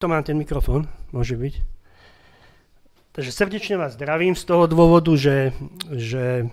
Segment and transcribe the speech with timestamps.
[0.00, 1.60] To mám ten mikrofón, môže byť.
[3.12, 5.52] Takže srdečne vás zdravím z toho dôvodu, že,
[5.92, 6.48] že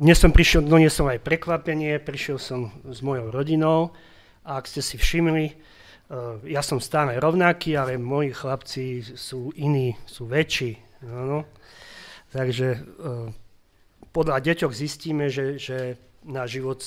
[0.00, 3.92] dnes som prišiel, doniesol aj prekvapenie, prišiel som s mojou rodinou
[4.48, 5.56] a ak ste si všimli, eh,
[6.48, 11.04] ja som stále rovnaký, ale moji chlapci sú iní, sú väčší.
[11.04, 11.44] Áno.
[12.32, 13.28] Takže eh,
[14.08, 16.80] podľa deťoch zistíme, že, že náš život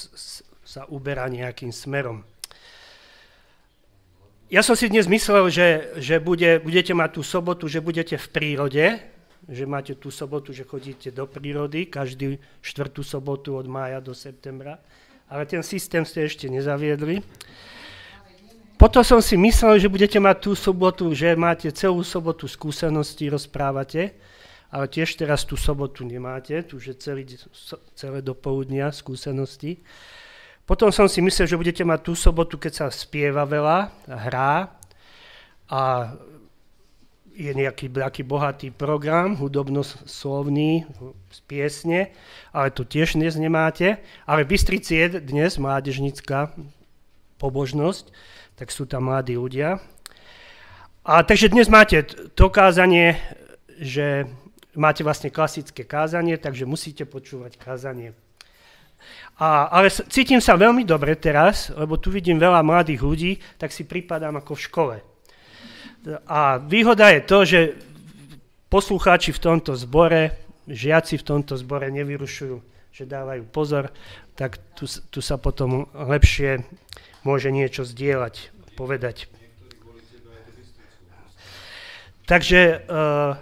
[0.66, 2.26] sa uberá nejakým smerom.
[4.52, 8.28] Ja som si dnes myslel, že, že bude, budete mať tú sobotu, že budete v
[8.36, 9.00] prírode,
[9.48, 14.84] že máte tú sobotu, že chodíte do prírody, každý štvrtú sobotu od mája do septembra,
[15.32, 17.24] ale ten systém ste ešte nezaviedli.
[18.76, 24.20] Potom som si myslel, že budete mať tú sobotu, že máte celú sobotu skúsenosti, rozprávate,
[24.68, 27.24] ale tiež teraz tú sobotu nemáte, tu že celý,
[27.96, 29.80] celé dopoludnia skúsenosti.
[30.66, 34.72] Potom som si myslel, že budete mať tú sobotu, keď sa spieva veľa, hrá
[35.68, 36.14] a
[37.32, 40.86] je nejaký taký bohatý program, hudobno-slovný,
[41.32, 42.00] z piesne,
[42.52, 44.04] ale to tiež dnes nemáte.
[44.28, 46.52] Ale v Bystrici je dnes mládežnická
[47.40, 48.12] pobožnosť,
[48.60, 49.80] tak sú tam mladí ľudia.
[51.02, 52.06] A takže dnes máte
[52.38, 53.18] to kázanie,
[53.82, 54.30] že
[54.78, 58.14] máte vlastne klasické kázanie, takže musíte počúvať kázanie
[59.42, 63.90] a, ale cítim sa veľmi dobre teraz, lebo tu vidím veľa mladých ľudí, tak si
[63.90, 64.96] pripadám ako v škole.
[66.30, 67.60] A výhoda je to, že
[68.70, 70.38] poslucháči v tomto zbore,
[70.70, 72.58] žiaci v tomto zbore nevyrušujú,
[72.94, 73.90] že dávajú pozor,
[74.38, 76.66] tak tu, tu sa potom lepšie
[77.26, 79.30] môže niečo zdieľať, povedať.
[82.26, 83.36] Takže uh,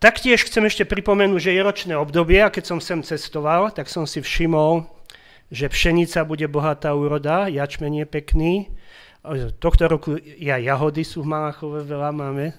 [0.00, 4.08] Taktiež chcem ešte pripomenúť, že je ročné obdobie a keď som sem cestoval, tak som
[4.08, 4.88] si všimol,
[5.52, 8.72] že pšenica bude bohatá úroda, jačmen je pekný.
[9.60, 12.56] Tohto roku aj jahody sú v Malachove, veľa máme.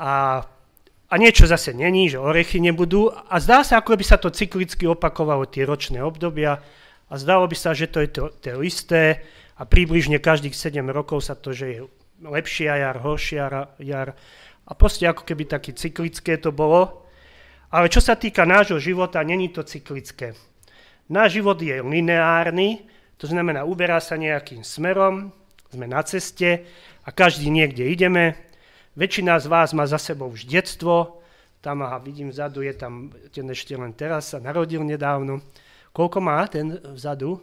[0.00, 0.40] A,
[1.12, 3.12] a niečo zase není, že orechy nebudú.
[3.12, 6.64] A zdá sa, ako by sa to cyklicky opakovalo tie ročné obdobia.
[7.12, 9.20] A zdalo by sa, že to je to, to isté
[9.60, 11.78] a približne každých 7 rokov sa to, že je
[12.24, 14.16] lepšia jar, horšia jar
[14.66, 17.06] a proste ako keby také cyklické to bolo.
[17.70, 20.34] Ale čo sa týka nášho života, není to cyklické.
[21.06, 22.82] Náš život je lineárny,
[23.16, 25.30] to znamená, uberá sa nejakým smerom,
[25.70, 26.66] sme na ceste
[27.06, 28.34] a každý niekde ideme.
[28.98, 31.22] Väčšina z vás má za sebou už detstvo,
[31.60, 35.42] tam, aha, vidím vzadu, je tam ten ešte len teraz, sa narodil nedávno.
[35.90, 37.42] Koľko má ten vzadu?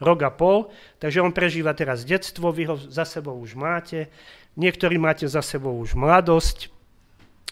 [0.00, 0.68] Rok a pol.
[1.00, 4.12] Takže on prežíva teraz detstvo, vy ho za sebou už máte.
[4.56, 6.72] Niektorí máte za sebou už mladosť,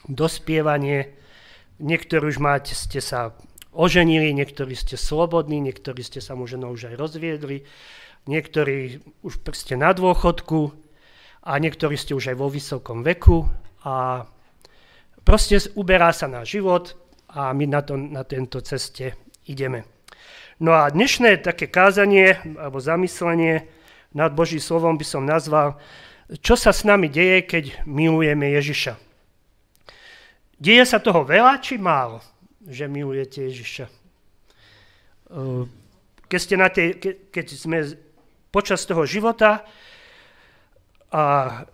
[0.09, 1.13] dospievanie,
[1.81, 3.37] niektorí už máte, ste sa
[3.75, 7.67] oženili, niektorí ste slobodní, niektorí ste sa možno už aj rozviedli,
[8.25, 10.73] niektorí už ste na dôchodku
[11.45, 13.45] a niektorí ste už aj vo vysokom veku
[13.85, 14.25] a
[15.27, 16.97] proste uberá sa na život
[17.29, 19.94] a my na, to, na tento ceste ideme.
[20.63, 23.67] No a dnešné také kázanie alebo zamyslenie
[24.15, 25.79] nad Boží slovom by som nazval
[26.41, 28.97] čo sa s nami deje, keď milujeme Ježiša.
[30.57, 32.25] Deje sa toho veľa či málo,
[32.65, 33.87] že milujete Ježiša?
[36.25, 36.97] Keď, ste na tej,
[37.29, 37.79] keď sme
[38.49, 39.67] počas toho života
[41.13, 41.23] a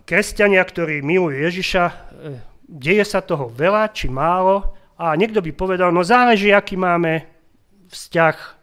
[0.03, 1.93] kresťania, ktorí milujú Ježiša, e,
[2.65, 7.25] deje sa toho veľa či málo a niekto by povedal, no záleží, aký máme
[7.89, 8.60] vzťah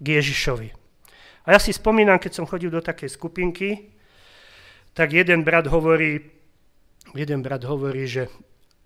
[0.00, 0.68] k Ježišovi.
[1.46, 3.94] A ja si spomínam, keď som chodil do takej skupinky,
[4.96, 6.24] tak jeden brat hovorí,
[7.14, 8.26] jeden brat hovorí, že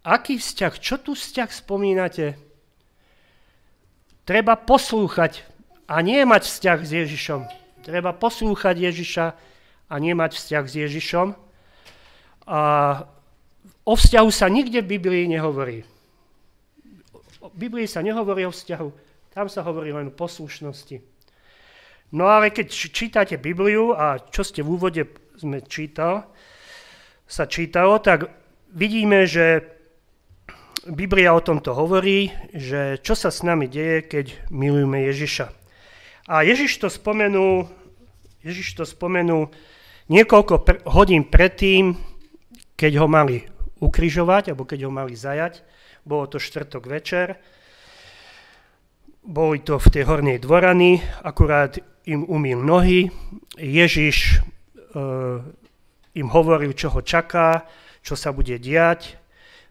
[0.05, 2.37] aký vzťah, čo tu vzťah spomínate?
[4.29, 5.43] Treba poslúchať
[5.91, 7.41] a nie mať vzťah s Ježišom.
[7.83, 9.27] Treba poslúchať Ježiša
[9.91, 11.29] a nie mať vzťah s Ježišom.
[12.47, 12.61] A
[13.83, 15.83] o vzťahu sa nikde v Biblii nehovorí.
[17.41, 18.89] V Biblii sa nehovorí o vzťahu,
[19.31, 21.01] tam sa hovorí len o poslušnosti.
[22.11, 25.03] No ale keď čítate Bibliu a čo ste v úvode
[25.39, 26.27] sme čítal,
[27.31, 28.27] sa čítalo, tak
[28.75, 29.63] vidíme, že
[30.91, 35.47] Biblia o tomto hovorí, že čo sa s nami deje, keď milujeme Ježiša.
[36.27, 37.71] A Ježiš to spomenul,
[38.43, 39.55] Ježiš to spomenul
[40.11, 41.95] niekoľko pr- hodín predtým,
[42.75, 43.47] keď ho mali
[43.79, 45.63] ukrižovať, alebo keď ho mali zajať.
[46.03, 47.39] Bolo to štvrtok večer.
[49.21, 51.77] Boli to v tej hornej dvorany, akurát
[52.09, 53.13] im umil nohy.
[53.61, 54.41] Ježiš
[54.91, 55.39] Eh,
[56.19, 57.63] im hovoril, čo ho čaká,
[58.03, 59.15] čo sa bude diať.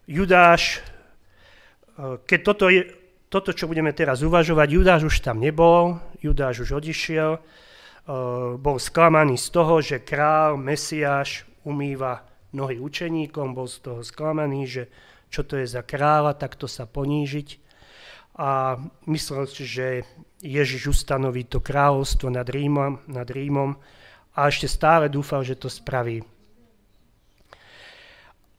[0.08, 2.88] Judáš, eh, keď toto, je,
[3.28, 7.40] toto, čo budeme teraz uvažovať, Judáš už tam nebol, Judáš už odišiel
[8.58, 14.82] bol sklamaný z toho, že král, Mesiáš umýva nohy učeníkom, bol z toho sklamaný, že
[15.30, 17.69] čo to je za kráľa, takto sa ponížiť.
[18.36, 18.78] A
[19.10, 20.06] myslel si, že
[20.40, 23.76] Ježiš ustanoví to kráľovstvo nad Rímom, nad Rímom
[24.32, 26.24] a ešte stále dúfal, že to spraví.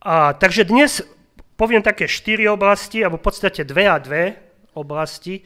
[0.01, 1.01] A, takže dnes
[1.57, 4.37] poviem také štyri oblasti, alebo v podstate dve a dve
[4.73, 5.45] oblasti,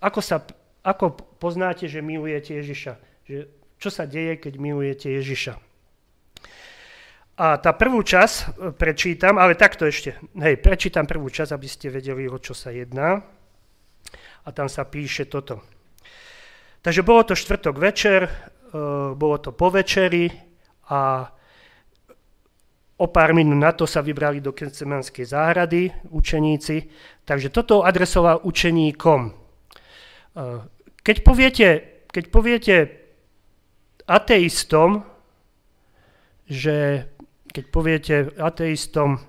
[0.00, 0.44] ako, sa,
[0.84, 2.92] ako poznáte, že milujete Ježiša.
[3.24, 3.38] Že,
[3.80, 5.56] čo sa deje, keď milujete Ježiša.
[7.34, 11.90] A tá prvú čas e, prečítam, ale takto ešte, hej, prečítam prvú čas, aby ste
[11.90, 13.24] vedeli, o čo sa jedná.
[14.44, 15.64] A tam sa píše toto.
[16.84, 18.30] Takže bolo to štvrtok večer, e,
[19.16, 20.28] bolo to po večeri
[20.92, 21.32] a
[23.00, 26.76] o pár minút na to sa vybrali do Kencemanskej záhrady učeníci.
[27.24, 29.20] Takže toto adresoval učeníkom.
[29.24, 29.32] E,
[31.00, 31.68] keď poviete,
[32.12, 32.76] keď poviete
[34.04, 35.08] ateistom,
[36.44, 37.08] že
[37.48, 39.24] keď poviete ateistom,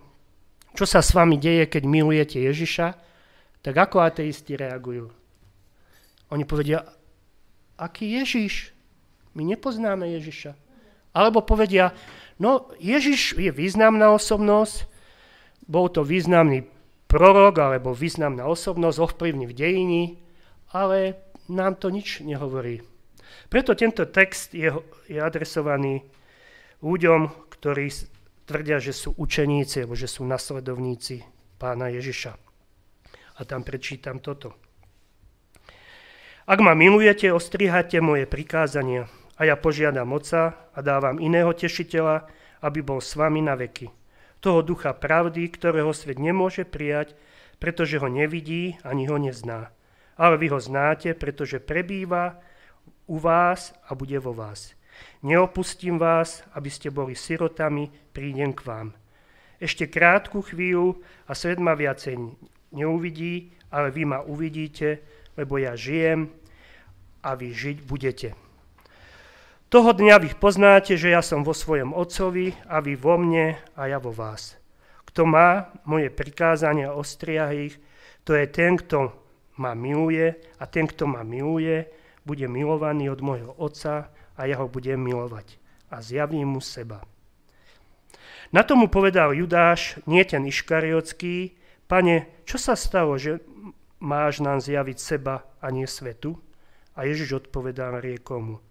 [0.76, 2.88] čo sa s vami deje, keď milujete Ježiša,
[3.66, 5.10] tak ako ateisti reagujú?
[6.30, 6.86] Oni povedia,
[7.82, 8.70] aký Ježiš?
[9.34, 10.54] My nepoznáme Ježiša.
[11.18, 11.90] Alebo povedia,
[12.38, 14.86] no Ježiš je významná osobnosť,
[15.66, 16.70] bol to významný
[17.10, 20.02] prorok alebo významná osobnosť, ovplyvní v dejiny,
[20.70, 21.18] ale
[21.50, 22.86] nám to nič nehovorí.
[23.50, 24.70] Preto tento text je,
[25.10, 26.06] je adresovaný
[26.86, 27.90] ľuďom, ktorí
[28.46, 31.26] tvrdia, že sú učeníci alebo že sú nasledovníci
[31.58, 32.44] pána Ježiša.
[33.36, 34.56] A tam prečítam toto.
[36.46, 42.30] Ak ma milujete, ostrihajte moje prikázania a ja požiadam Otca a dávam iného tešiteľa,
[42.62, 43.90] aby bol s vami na veky.
[44.46, 47.18] Toho ducha pravdy, ktorého svet nemôže prijať,
[47.58, 49.74] pretože ho nevidí ani ho nezná.
[50.16, 52.40] Ale vy ho znáte, pretože prebýva
[53.10, 54.78] u vás a bude vo vás.
[55.26, 58.88] Neopustím vás, aby ste boli sirotami, prídem k vám.
[59.58, 62.16] Ešte krátku chvíľu a svet ma viacej
[62.75, 65.00] neuvidí, ale vy ma uvidíte,
[65.39, 66.30] lebo ja žijem
[67.24, 68.30] a vy žiť budete.
[69.66, 73.81] Toho dňa vy poznáte, že ja som vo svojom Otcovi a vy vo mne a
[73.89, 74.56] ja vo vás.
[75.10, 77.75] Kto má moje prikázania a ostria ich,
[78.24, 79.12] to je ten, kto
[79.57, 81.88] ma miluje a ten, kto ma miluje,
[82.24, 85.57] bude milovaný od môjho Otca a ja ho budem milovať
[85.92, 87.01] a zjavím mu seba.
[88.54, 93.42] Na tomu povedal Judáš, nie ten Iškariotský, pane, čo sa stalo, že
[94.02, 96.38] máš nám zjaviť seba a nie svetu?
[96.96, 98.64] A Ježiš odpovedal riekomu,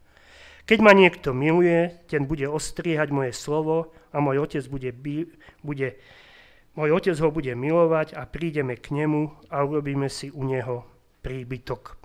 [0.64, 4.96] keď ma niekto miluje, ten bude ostriehať moje slovo a môj otec, bude,
[5.60, 6.00] bude,
[6.72, 10.88] môj otec ho bude milovať a prídeme k nemu a urobíme si u neho
[11.20, 12.00] príbytok.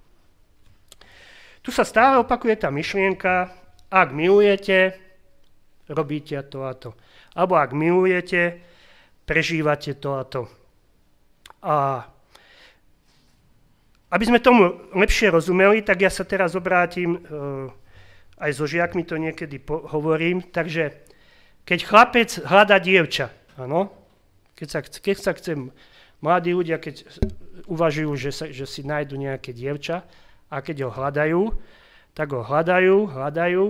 [1.64, 3.48] Tu sa stále opakuje tá myšlienka,
[3.88, 5.00] ak milujete,
[5.88, 6.92] robíte to a to.
[7.40, 8.60] Alebo ak milujete,
[9.24, 10.52] prežívate to a to.
[11.60, 12.08] A
[14.10, 17.20] aby sme tomu lepšie rozumeli, tak ja sa teraz obrátim, e,
[18.42, 20.98] aj so žiakmi to niekedy hovorím, takže
[21.62, 23.30] keď chlapec hľada dievča,
[23.62, 23.94] áno,
[24.58, 25.52] keď sa, keď sa chce,
[26.26, 27.06] mladí ľudia, keď
[27.70, 30.02] uvažujú, že, sa, že si nájdu nejaké dievča,
[30.50, 31.42] a keď ho hľadajú,
[32.18, 33.66] tak ho hľadajú, hľadajú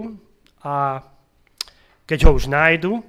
[0.64, 1.04] a
[2.08, 3.04] keď ho už nájdu,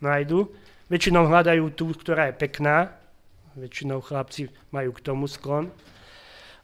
[0.00, 0.48] nájdu,
[0.88, 2.96] väčšinou hľadajú tú, ktorá je pekná,
[3.56, 5.72] väčšinou chlapci majú k tomu sklon, uh,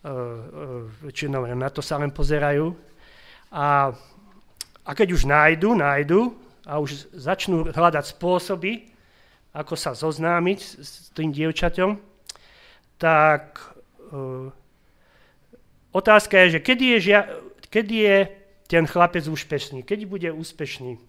[0.06, 2.74] uh, väčšinou na to sa len pozerajú.
[3.50, 3.90] A,
[4.82, 6.34] a keď už nájdu, nájdu
[6.66, 8.90] a už začnú hľadať spôsoby,
[9.56, 11.96] ako sa zoznámiť s tým dievčaťom,
[13.00, 13.58] tak
[14.12, 14.52] uh,
[15.96, 17.28] Otázka je, že kedy je, žia-
[17.72, 18.18] kedy je
[18.68, 21.00] ten chlapec úspešný, kedy bude úspešný,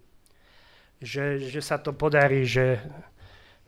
[1.03, 2.79] že, že sa to podarí, že,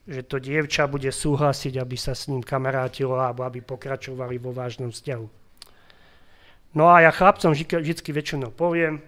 [0.09, 4.89] že to dievča bude súhlasiť, aby sa s ním kamarátilo alebo aby pokračovali vo vážnom
[4.89, 5.27] vzťahu.
[6.73, 9.05] No a ja chlapcom vždy väčšinou poviem,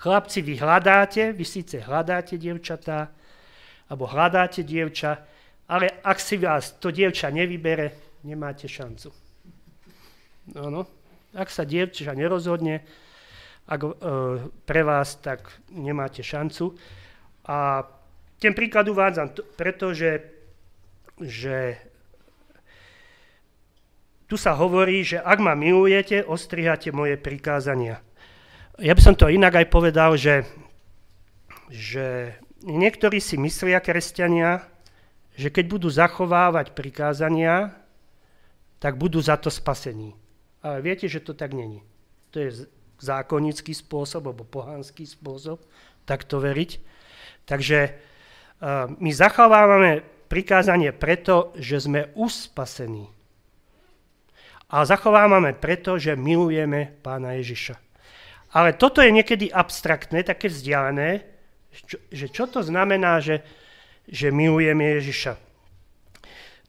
[0.00, 3.12] chlapci, vy hľadáte, vy síce hľadáte dievčatá,
[3.92, 5.20] alebo hľadáte dievča,
[5.68, 9.12] ale ak si vás to dievča nevybere, nemáte šancu.
[10.56, 10.88] Áno.
[11.32, 12.84] Ak sa dievča nerozhodne
[13.68, 13.90] ak, e,
[14.64, 16.76] pre vás, tak nemáte šancu.
[17.46, 17.86] A
[18.42, 20.26] ten príklad uvádzam, t- pretože
[21.22, 21.78] že
[24.26, 28.02] tu sa hovorí, že ak ma milujete, ostrihate moje prikázania.
[28.80, 30.48] Ja by som to inak aj povedal, že,
[31.68, 32.34] že
[32.64, 34.64] niektorí si myslia, kresťania,
[35.36, 37.76] že keď budú zachovávať prikázania,
[38.80, 40.16] tak budú za to spasení.
[40.64, 41.84] Ale viete, že to tak není.
[42.32, 42.66] To je
[42.98, 45.60] zákonický spôsob alebo pohanský spôsob
[46.08, 46.80] takto veriť.
[47.44, 47.78] Takže
[48.98, 53.10] my zachovávame prikázanie preto, že sme uspasení.
[54.72, 57.76] A zachovávame preto, že milujeme pána Ježiša.
[58.56, 61.26] Ale toto je niekedy abstraktné, také vzdialené,
[61.72, 63.44] čo, že čo to znamená, že,
[64.08, 65.36] že milujeme Ježiša.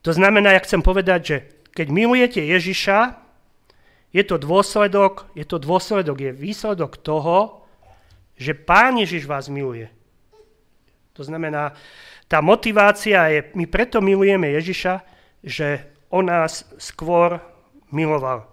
[0.04, 1.36] To znamená, ja chcem povedať, že
[1.72, 3.16] keď milujete Ježiša,
[4.12, 7.64] je to dôsledok, je to dôsledok, je výsledok toho,
[8.36, 9.88] že Pán Ježiš vás miluje.
[11.14, 11.72] To znamená,
[12.26, 15.00] tá motivácia je, my preto milujeme Ježiša,
[15.46, 17.38] že on nás skôr
[17.94, 18.50] miloval.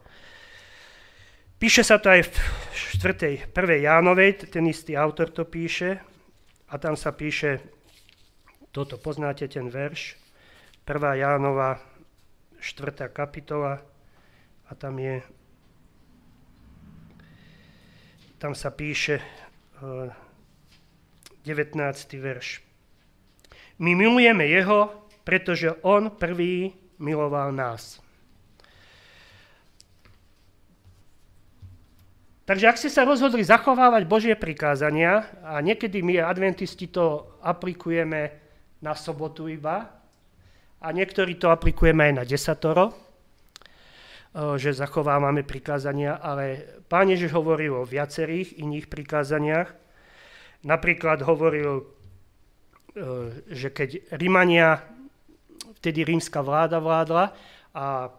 [1.62, 2.34] Píše sa to aj v
[3.01, 3.53] 4.
[3.53, 3.86] 1.
[3.86, 6.01] Jánovej, ten istý autor to píše,
[6.72, 7.62] a tam sa píše,
[8.74, 10.18] toto poznáte ten verš,
[10.86, 11.22] 1.
[11.22, 11.82] Jánova,
[12.62, 13.10] 4.
[13.13, 13.82] kapitola,
[14.70, 15.22] a tam je
[18.41, 19.22] tam sa píše
[21.44, 22.18] 19.
[22.18, 22.48] Eh, verš.
[23.82, 28.02] My milujeme Jeho, pretože On prvý miloval nás.
[32.46, 38.34] Takže ak ste sa rozhodli zachovávať Božie prikázania, a niekedy my adventisti to aplikujeme
[38.84, 40.02] na sobotu iba,
[40.82, 42.92] a niektorí to aplikujeme aj na desatoro,
[44.58, 49.70] že zachovávame prikázania, ale Pán Ježiš hovoril o viacerých iných prikázaniach.
[50.62, 51.86] Napríklad hovoril,
[53.50, 54.84] že keď Rímania,
[55.82, 57.34] vtedy rímska vláda vládla
[57.74, 58.12] a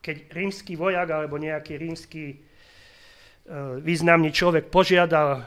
[0.00, 2.40] keď rímsky vojak alebo nejaký rímsky
[3.84, 5.44] významný človek požiadal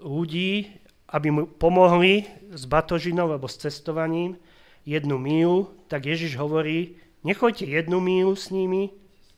[0.00, 0.72] ľudí,
[1.12, 4.40] aby mu pomohli s batožinou alebo s cestovaním
[4.88, 8.90] jednu mílu, tak Ježiš hovorí, Nechoďte jednu mílu s nimi,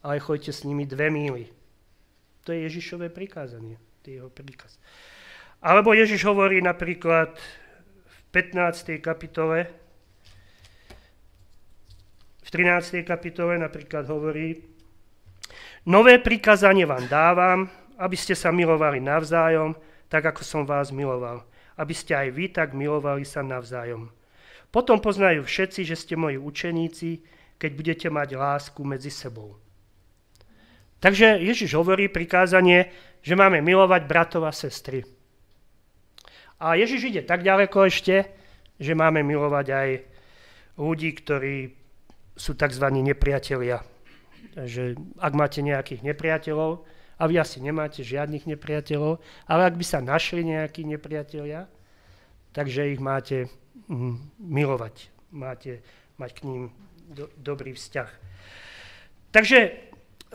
[0.02, 1.50] ale choďte s nimi dve míly.
[2.46, 3.78] To je Ježišové prikázanie.
[4.02, 4.78] To je jeho príkaz.
[5.62, 7.38] Alebo Ježiš hovorí napríklad
[8.02, 8.98] v 15.
[8.98, 9.70] kapitole,
[12.42, 13.06] v 13.
[13.06, 14.58] kapitole napríklad hovorí,
[15.86, 19.78] nové prikázanie vám dávam, aby ste sa milovali navzájom,
[20.10, 21.46] tak ako som vás miloval.
[21.78, 24.10] Aby ste aj vy tak milovali sa navzájom.
[24.74, 27.22] Potom poznajú všetci, že ste moji učeníci,
[27.62, 29.62] keď budete mať lásku medzi sebou.
[30.98, 32.90] Takže Ježiš hovorí prikázanie,
[33.22, 35.21] že máme milovať bratov a sestry.
[36.62, 38.30] A Ježiš ide tak ďaleko ešte,
[38.78, 39.88] že máme milovať aj
[40.78, 41.74] ľudí, ktorí
[42.38, 42.86] sú tzv.
[43.02, 43.82] nepriatelia.
[44.54, 46.86] Takže ak máte nejakých nepriateľov,
[47.22, 51.70] a vy asi nemáte žiadnych nepriateľov, ale ak by sa našli nejakí nepriatelia,
[52.50, 53.46] takže ich máte
[53.86, 55.06] mm, milovať.
[55.30, 55.86] Máte
[56.18, 56.62] mať k ním
[57.14, 58.10] do, dobrý vzťah.
[59.30, 59.58] Takže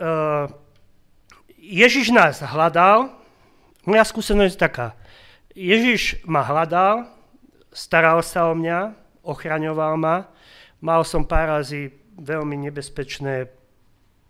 [0.00, 0.48] uh,
[1.60, 3.12] Ježiš nás hľadal,
[3.84, 4.88] moja skúsenosť je taká,
[5.58, 7.10] Ježiš ma hľadal,
[7.74, 8.94] staral sa o mňa,
[9.26, 10.30] ochraňoval ma,
[10.78, 13.50] mal som pár razy veľmi nebezpečné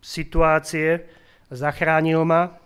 [0.00, 1.04] situácie,
[1.52, 2.56] zachránil ma.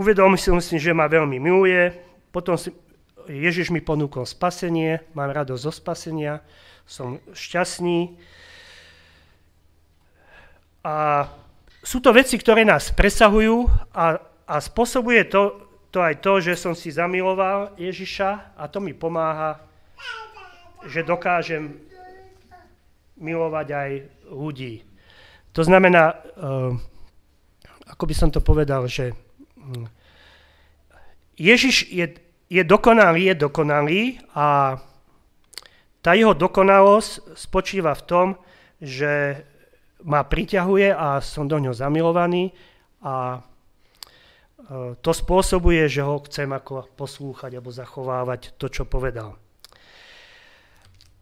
[0.00, 1.92] Uvedomil som si, že ma veľmi miluje,
[2.32, 2.72] potom si,
[3.28, 6.40] Ježiš mi ponúkol spasenie, mám radosť zo spasenia,
[6.88, 8.16] som šťastný.
[10.88, 11.28] A
[11.84, 15.65] sú to veci, ktoré nás presahujú a, a spôsobuje to,
[15.96, 19.64] to aj to, že som si zamiloval Ježiša a to mi pomáha,
[20.84, 21.72] že dokážem
[23.16, 23.90] milovať aj
[24.28, 24.84] ľudí.
[25.56, 26.76] To znamená, uh,
[27.88, 29.16] ako by som to povedal, že
[29.56, 29.88] hm,
[31.40, 32.12] Ježiš je,
[32.52, 34.02] je dokonalý, je dokonalý
[34.36, 34.76] a
[36.04, 38.26] tá jeho dokonalosť spočíva v tom,
[38.84, 39.40] že
[40.04, 42.52] ma priťahuje a som do ňoho zamilovaný
[43.00, 43.40] a
[44.98, 49.38] to spôsobuje, že ho chcem ako poslúchať alebo zachovávať to, čo povedal.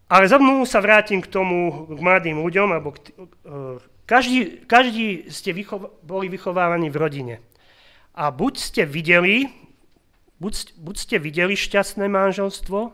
[0.09, 3.13] Ale znovu sa vrátim k tomu, k mladým ľuďom, alebo k,
[3.45, 7.37] uh, každý, každý ste vychov, boli vychovávaní v rodine.
[8.17, 9.49] A buď ste videli,
[10.41, 12.93] buď, buď ste videli šťastné manželstvo,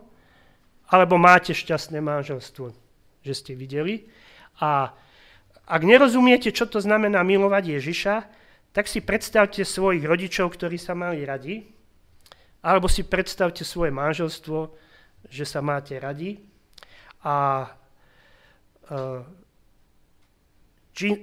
[0.91, 2.75] alebo máte šťastné manželstvo,
[3.23, 4.07] že ste videli.
[4.59, 4.91] A
[5.67, 8.40] ak nerozumiete, čo to znamená milovať Ježiša,
[8.71, 11.67] tak si predstavte svojich rodičov, ktorí sa mali radi,
[12.63, 14.71] alebo si predstavte svoje manželstvo,
[15.27, 16.39] že sa máte radi.
[17.27, 17.67] A
[18.87, 18.97] e,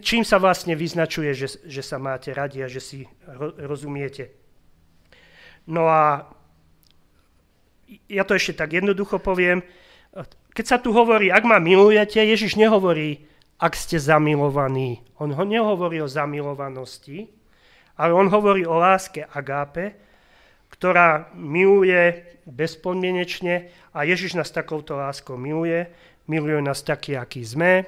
[0.03, 2.99] čím, sa vlastne vyznačuje, že, že sa máte radi a že si
[3.65, 4.35] rozumiete.
[5.65, 6.29] No a
[8.09, 9.65] ja to ešte tak jednoducho poviem.
[10.53, 13.25] Keď sa tu hovorí, ak ma milujete, Ježiš nehovorí,
[13.59, 15.07] ak ste zamilovaní.
[15.23, 17.38] On ho nehovorí o zamilovanosti,
[17.99, 19.99] ale on hovorí o láske agápe,
[20.71, 25.91] ktorá miluje bezpodmienečne a Ježiš nás takouto láskou miluje.
[26.31, 27.83] Miluje nás taký, aký sme,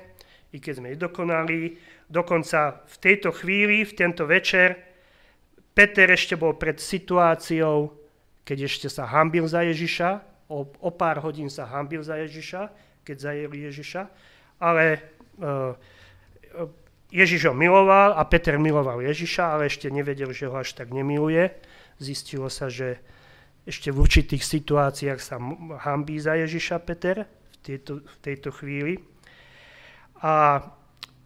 [0.50, 1.78] i keď sme nedokonali.
[2.10, 4.74] Dokonca v tejto chvíli, v tento večer,
[5.70, 7.94] Peter ešte bol pred situáciou,
[8.42, 10.10] keď ešte sa hambil za Ježiša,
[10.50, 12.66] o, o pár hodín sa hambil za Ježiša,
[13.06, 14.02] keď zajeli Ježiša,
[14.58, 14.98] ale
[15.38, 15.78] uh,
[17.10, 21.50] Ježiš ho miloval a Peter miloval Ježiša, ale ešte nevedel, že ho až tak nemiluje.
[21.98, 23.02] Zistilo sa, že
[23.66, 25.36] ešte v určitých situáciách sa
[25.84, 28.94] hambí za Ježiša Peter v tejto, v tejto chvíli.
[30.22, 30.62] A,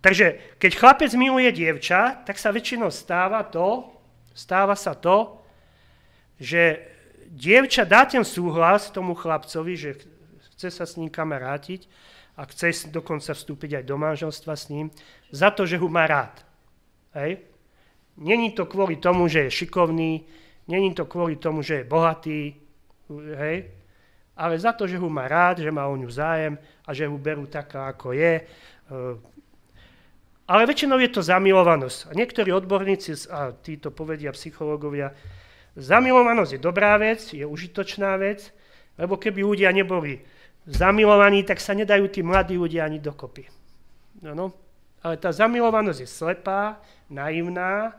[0.01, 3.93] takže keď chlapec miluje dievča, tak sa väčšinou stáva to,
[4.35, 5.45] stáva sa to,
[6.41, 6.81] že
[7.29, 9.91] dievča dá ten súhlas tomu chlapcovi, že
[10.57, 11.87] chce sa s ním kamarátiť
[12.35, 14.91] a chce dokonca vstúpiť aj do manželstva s ním,
[15.31, 16.43] za to, že ho má rád.
[17.15, 17.47] Hej?
[18.19, 20.27] Není to kvôli tomu, že je šikovný,
[20.67, 22.55] není to kvôli tomu, že je bohatý,
[23.39, 23.57] hej?
[24.35, 27.15] ale za to, že ho má rád, že má o ňu zájem a že ho
[27.15, 28.43] berú taká, ako je,
[28.85, 29.17] Eh,
[30.45, 31.99] ale väčšinou je to zamilovanosť.
[32.05, 35.17] A niektorí odborníci, a títo povedia psychológovia,
[35.73, 38.53] zamilovanosť je dobrá vec, je užitočná vec,
[39.01, 40.21] lebo keby ľudia neboli
[40.65, 43.49] zamilovaní, tak sa nedajú tí mladí ľudia ani dokopy.
[44.25, 44.47] No, no.
[45.05, 46.81] Ale tá zamilovanosť je slepá,
[47.13, 47.93] naivná,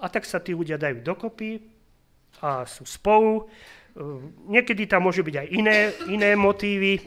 [0.00, 1.60] a tak sa tí ľudia dajú dokopy
[2.40, 3.46] a sú spolu.
[3.46, 4.00] Eh,
[4.48, 6.98] niekedy tam môžu byť aj iné, iné motívy,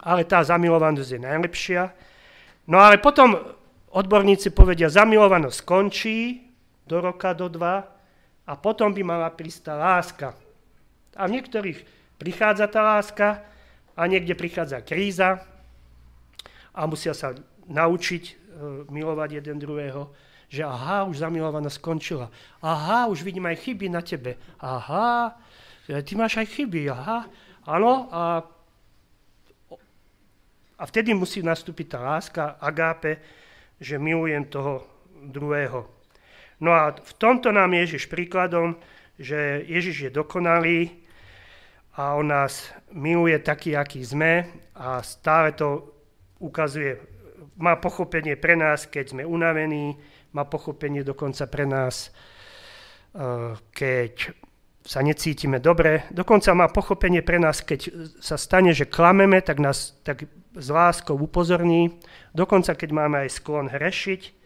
[0.00, 1.82] ale tá zamilovanosť je najlepšia.
[2.70, 3.36] No ale potom
[3.90, 6.46] odborníci povedia, zamilovanosť skončí
[6.86, 7.82] do roka, do dva
[8.46, 10.28] a potom by mala prísť tá láska.
[11.18, 13.40] A v niektorých prichádza tá láska
[13.96, 15.40] a niekde prichádza kríza
[16.76, 17.32] a musia sa
[17.66, 18.32] naučiť e,
[18.92, 20.12] milovať jeden druhého,
[20.52, 22.28] že aha, už zamilovanosť skončila.
[22.60, 24.36] Aha, už vidím aj chyby na tebe.
[24.60, 25.32] Aha,
[25.88, 27.24] ty máš aj chyby, aha.
[27.64, 28.44] Áno, a
[30.80, 33.20] a vtedy musí nastúpiť tá láska, agápe,
[33.76, 34.88] že milujem toho
[35.28, 35.84] druhého.
[36.56, 38.80] No a v tomto nám Ježiš príkladom,
[39.20, 41.04] že Ježiš je dokonalý
[41.96, 45.90] a on nás miluje taký, aký sme a stále to
[46.38, 46.96] ukazuje,
[47.60, 49.98] má pochopenie pre nás, keď sme unavení,
[50.32, 52.14] má pochopenie dokonca pre nás,
[53.14, 54.32] eh, keď
[54.80, 56.08] sa necítime dobre.
[56.08, 60.24] Dokonca má pochopenie pre nás, keď sa stane, že klameme, tak nás tak
[60.56, 62.00] s láskou upozorní.
[62.32, 64.40] Dokonca, keď máme aj sklon hrešiť,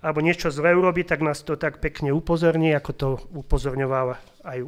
[0.00, 4.16] alebo niečo zle urobiť, tak nás to tak pekne upozorní, ako to upozorňoval
[4.48, 4.58] aj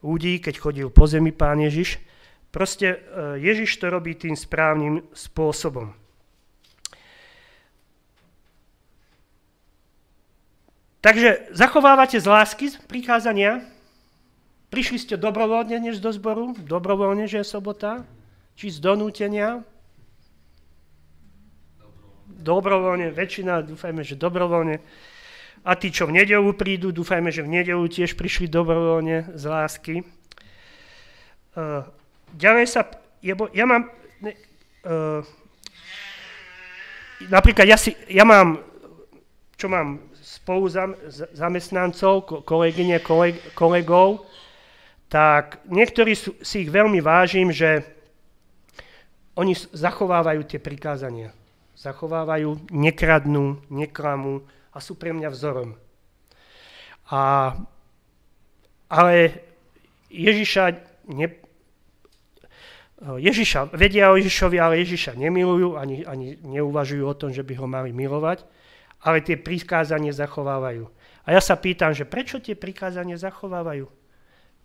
[0.00, 2.00] ľudí, keď chodil po zemi pán Ježiš.
[2.50, 2.98] Proste e,
[3.38, 5.94] Ježiš to robí tým správnym spôsobom.
[11.00, 13.64] Takže zachovávate z lásky prikázania?
[14.68, 16.52] Prišli ste dobrovoľne než do zboru?
[16.60, 18.04] Dobrovoľne, že je sobota?
[18.54, 19.64] Či z donútenia?
[22.28, 24.78] Dobrovoľne, väčšina, dúfajme, že dobrovoľne.
[25.60, 29.94] A tí, čo v nedelu prídu, dúfajme, že v nedelu tiež prišli dobrovoľne z lásky.
[31.52, 31.84] Uh,
[32.32, 32.88] ďalej sa,
[33.20, 33.36] ja,
[33.68, 33.92] mám,
[34.88, 35.20] uh,
[37.28, 38.64] napríklad ja, si, ja mám,
[39.60, 40.96] čo mám spolu zam,
[41.36, 44.24] zamestnancov, kolegyne, koleg, kolegov,
[45.12, 47.84] tak niektorí si ich veľmi vážim, že
[49.36, 51.36] oni zachovávajú tie prikázania.
[51.76, 54.40] Zachovávajú, nekradnú, neklamú
[54.70, 55.74] a sú pre mňa vzorom.
[57.10, 57.52] A,
[58.86, 59.14] ale
[60.10, 60.64] Ježiša,
[61.10, 61.26] ne,
[63.00, 67.66] Ježiša vedia o Ježišovi, ale Ježiša nemilujú, ani, ani neuvažujú o tom, že by ho
[67.66, 68.44] mali milovať,
[69.00, 70.86] ale tie prikázanie zachovávajú.
[71.24, 73.88] A ja sa pýtam, že prečo tie prikázanie zachovávajú,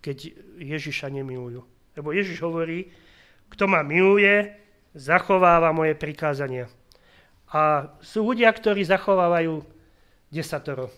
[0.04, 1.64] keď Ježiša nemilujú?
[1.96, 2.92] Lebo Ježiš hovorí,
[3.48, 4.52] kto ma miluje,
[4.92, 6.68] zachováva moje prikázania.
[7.48, 9.75] A sú ľudia, ktorí zachovávajú
[10.30, 10.90] desatoro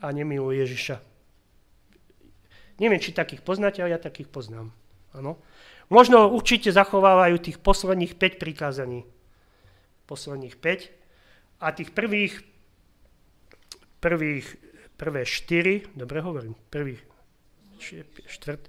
[0.00, 0.96] a nemilujú Ježiša.
[2.82, 4.74] Neviem, či takých poznáte, ale ja takých poznám.
[5.14, 5.38] Ano.
[5.92, 9.06] Možno určite zachovávajú tých posledných 5 prikázaní.
[10.10, 11.62] Posledných 5.
[11.62, 12.42] A tých prvých,
[14.02, 14.46] prvých,
[14.98, 17.00] prvé 4, dobre hovorím, prvých,
[18.26, 18.66] štvrt,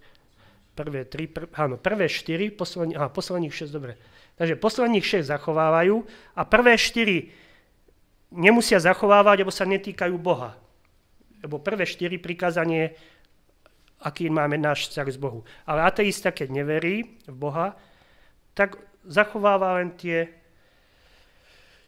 [0.77, 3.97] prvé 3, pr, áno, prvé 4, poslední, aha, posledných 6, dobre
[4.35, 6.03] Takže posledných 6 zachovávajú
[6.35, 7.44] a prvé 4
[8.35, 10.59] nemusia zachovávať, lebo sa netýkajú Boha.
[11.39, 12.93] Lebo prvé 4 prikázanie,
[14.03, 15.47] aký máme náš vzťah s Bohu.
[15.63, 17.79] Ale ateista, keď neverí v Boha,
[18.53, 20.29] tak zachováva len tie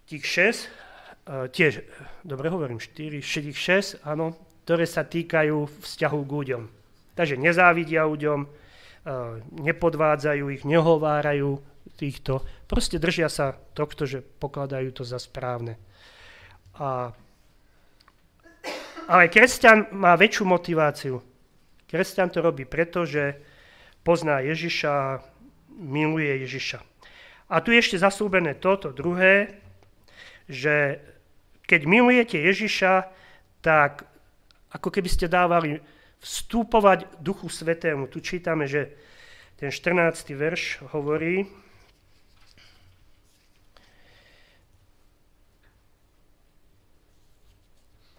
[0.07, 0.23] tých
[0.63, 0.87] 6
[1.27, 1.83] tiež,
[2.23, 4.31] dobre hovorím, 4, 6, áno,
[4.63, 6.63] ktoré sa týkajú vzťahu k ľuďom.
[7.19, 8.47] Takže nezávidia ľuďom, e,
[9.67, 11.59] nepodvádzajú ich, nehovárajú
[11.99, 15.75] týchto, proste držia sa tohto, že pokladajú to za správne.
[16.77, 17.09] A,
[19.09, 21.17] ale kresťan má väčšiu motiváciu.
[21.89, 23.39] Kresťan to robí preto, že
[24.05, 25.23] pozná Ježiša,
[25.81, 26.79] miluje Ježiša.
[27.47, 29.63] A tu je ešte zaslúbené toto druhé,
[30.51, 30.99] že
[31.63, 33.07] keď milujete Ježiša,
[33.63, 34.07] tak
[34.71, 35.79] ako keby ste dávali
[36.19, 38.11] vstúpovať Duchu Svetému.
[38.11, 38.93] Tu čítame, že
[39.57, 40.13] ten 14.
[40.37, 41.47] verš hovorí,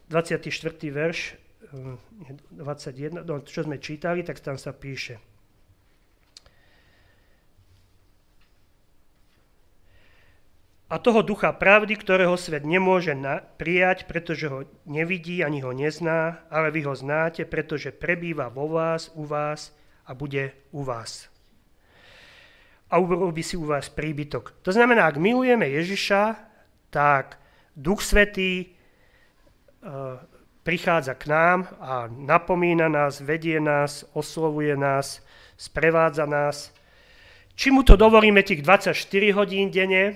[0.09, 0.90] 24.
[0.90, 1.37] verš,
[2.51, 5.21] 21, no, čo sme čítali, tak tam sa píše.
[10.88, 16.40] A toho ducha pravdy, ktorého svet nemôže na- prijať, pretože ho nevidí ani ho nezná,
[16.49, 19.77] ale vy ho znáte, pretože prebýva vo vás, u vás
[20.09, 21.29] a bude u vás.
[22.88, 24.57] A urobí si u vás príbytok.
[24.64, 26.40] To znamená, ak milujeme Ježiša,
[26.88, 27.37] tak
[27.77, 28.78] Duch Svetý
[30.62, 35.25] prichádza k nám a napomína nás, vedie nás, oslovuje nás,
[35.57, 36.75] sprevádza nás.
[37.57, 38.95] Či mu to dovolíme tých 24
[39.33, 40.14] hodín denne,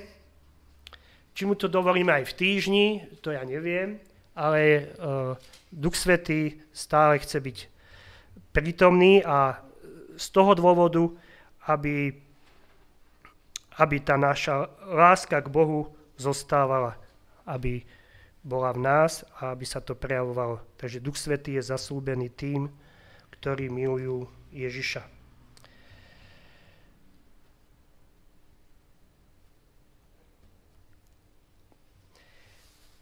[1.33, 2.87] či mu to dovolíme aj v týždni,
[3.25, 3.96] to ja neviem,
[4.37, 5.33] ale uh,
[5.72, 7.59] Duch Svetý stále chce byť
[8.53, 9.57] prítomný a
[10.16, 11.09] z toho dôvodu,
[11.66, 12.12] aby,
[13.81, 15.88] aby tá naša láska k Bohu
[16.20, 17.01] zostávala,
[17.48, 17.81] aby
[18.42, 20.59] bola v nás a aby sa to prejavovalo.
[20.78, 22.66] Takže Duch Svetý je zaslúbený tým,
[23.38, 25.02] ktorí milujú Ježiša.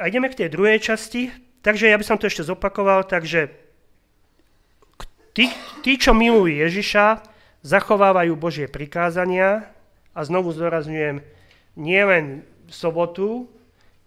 [0.01, 1.29] A ideme k tej druhej časti.
[1.61, 3.05] Takže ja by som to ešte zopakoval.
[3.05, 3.53] Takže
[5.37, 5.53] tí,
[5.85, 7.21] tí čo milujú Ježiša,
[7.61, 9.69] zachovávajú Božie prikázania
[10.17, 11.21] a znovu zdôrazňujem,
[11.77, 13.53] nie len sobotu,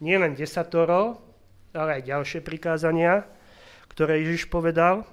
[0.03, 1.23] nie len desatoro,
[1.71, 3.23] ale aj ďalšie prikázania,
[3.87, 5.07] ktoré Ježiš povedal.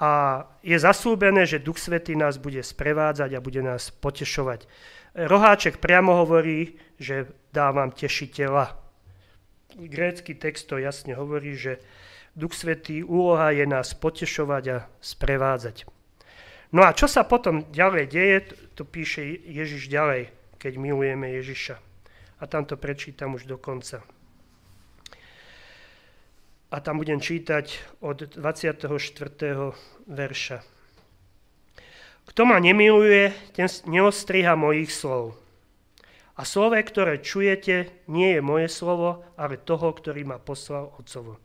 [0.00, 4.66] A je zaslúbené, že Duch Svetý nás bude sprevádzať a bude nás potešovať.
[5.14, 8.74] Roháček priamo hovorí, že dávam tešiteľa.
[9.76, 11.78] Grécky text to jasne hovorí, že
[12.34, 15.86] Duch Svetý úloha je nás potešovať a sprevádzať.
[16.74, 18.36] No a čo sa potom ďalej deje,
[18.74, 21.89] to píše Ježiš ďalej, keď milujeme Ježiša
[22.40, 24.00] a tam to prečítam už do konca.
[26.70, 28.88] A tam budem čítať od 24.
[30.08, 30.58] verša.
[32.30, 35.34] Kto ma nemiluje, ten neostriha mojich slov.
[36.38, 41.36] A slovo, ktoré čujete, nie je moje slovo, ale toho, ktorý ma poslal Otcovo.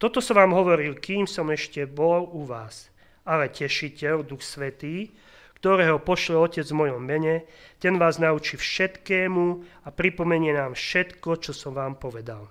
[0.00, 2.88] Toto som vám hovoril, kým som ešte bol u vás.
[3.28, 5.12] Ale tešiteľ, Duch Svetý,
[5.60, 7.44] ktorého pošle Otec v mojom mene,
[7.76, 9.44] ten vás naučí všetkému
[9.84, 12.48] a pripomenie nám všetko, čo som vám povedal.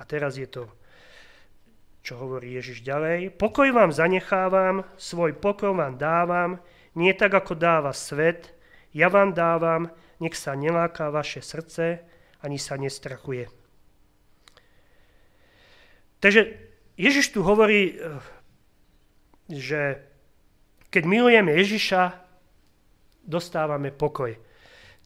[0.00, 0.72] A teraz je to,
[2.00, 3.36] čo hovorí Ježiš ďalej.
[3.36, 6.64] Pokoj vám zanechávam, svoj pokoj vám dávam,
[6.96, 8.56] nie tak, ako dáva svet,
[8.96, 12.00] ja vám dávam, nech sa neláka vaše srdce,
[12.40, 13.52] ani sa nestrachuje.
[16.24, 16.56] Takže
[16.96, 18.16] Ježiš tu hovorí, eh,
[19.52, 20.07] že
[20.88, 22.16] keď milujeme Ježiša,
[23.28, 24.32] dostávame pokoj.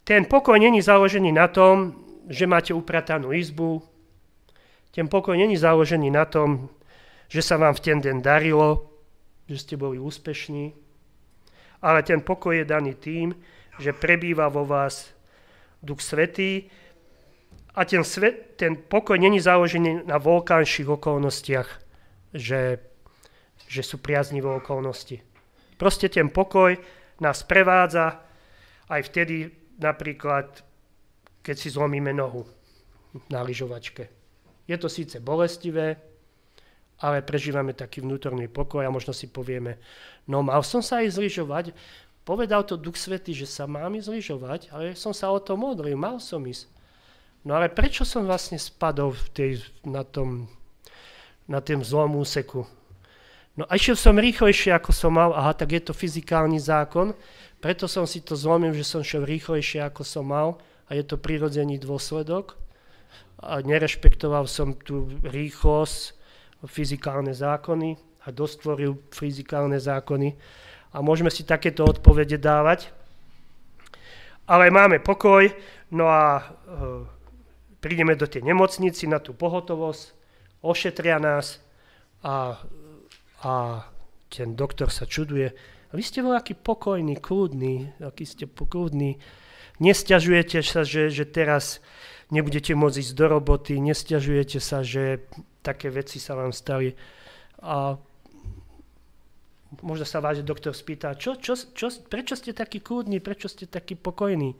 [0.06, 1.94] Ten pokoj není založený na tom,
[2.30, 3.82] že máte upratanú izbu.
[4.94, 6.70] Ten pokoj není založený na tom,
[7.26, 8.86] že sa vám v ten deň darilo,
[9.50, 10.74] že ste boli úspešní.
[11.82, 13.34] Ale ten pokoj je daný tým,
[13.82, 15.10] že prebýva vo vás
[15.82, 16.70] Duch Svetý
[17.74, 21.68] a ten, svet, ten pokoj není založený na vulkánších okolnostiach,
[22.30, 22.78] že,
[23.66, 25.31] že sú priaznivé okolnosti.
[25.82, 26.78] Proste ten pokoj
[27.18, 28.22] nás prevádza
[28.86, 29.50] aj vtedy
[29.82, 30.62] napríklad,
[31.42, 32.46] keď si zlomíme nohu
[33.26, 34.06] na lyžovačke.
[34.70, 35.98] Je to síce bolestivé,
[37.02, 39.82] ale prežívame taký vnútorný pokoj a možno si povieme,
[40.30, 41.74] no mal som sa aj zlyžovať,
[42.22, 46.22] povedal to Duch Svety, že sa mám zlyžovať, ale som sa o to modlil, mal
[46.22, 46.70] som ísť.
[47.42, 50.46] No ale prečo som vlastne spadol v tej, na tom
[51.50, 52.62] na tým zlom úseku?
[53.52, 57.12] No a išiel som rýchlejšie, ako som mal, aha, tak je to fyzikálny zákon,
[57.62, 60.58] preto som si to zlomil, že som šiel rýchlejšie, ako som mal.
[60.90, 62.58] A je to prirodzený dôsledok.
[63.38, 66.18] A nerešpektoval som tú rýchlosť,
[66.66, 67.94] fyzikálne zákony.
[68.26, 70.34] A dostvoril fyzikálne zákony.
[70.90, 72.90] A môžeme si takéto odpovede dávať.
[74.50, 75.46] Ale máme pokoj,
[75.94, 76.42] no a e,
[77.78, 80.10] prídeme do tej nemocnici na tú pohotovosť,
[80.66, 81.62] ošetria nás.
[82.26, 82.58] A,
[83.42, 83.86] a
[84.30, 85.52] ten doktor sa čuduje.
[85.90, 89.20] A vy ste aký pokojný, kľudný, aký ste kľudný.
[89.82, 91.82] Nestiažujete sa, že, že teraz
[92.32, 95.26] nebudete môcť ísť do roboty, nestiažujete sa, že
[95.60, 96.96] také veci sa vám stali.
[97.60, 97.98] A
[99.84, 103.98] možno sa váš doktor spýta, čo, čo, čo, prečo ste takí kľudní, prečo ste takí
[103.98, 104.56] pokojní.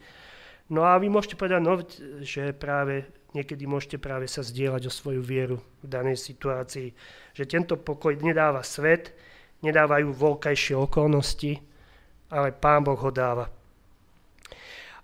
[0.73, 1.81] No a vy môžete povedať, no,
[2.25, 6.93] že práve niekedy môžete práve sa zdieľať o svoju vieru v danej situácii,
[7.33, 9.17] že tento pokoj nedáva svet,
[9.65, 11.61] nedávajú voľkajšie okolnosti,
[12.33, 13.49] ale Pán Boh ho dáva.